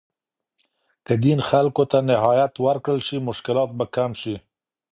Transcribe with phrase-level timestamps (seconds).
[1.05, 4.35] که دین خلګو ته نهایت ورکړل سي، مشکلات به کم سي.